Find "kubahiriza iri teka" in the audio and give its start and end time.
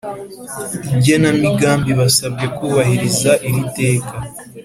2.55-4.13